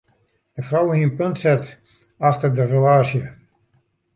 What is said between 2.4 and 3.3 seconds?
de relaasje.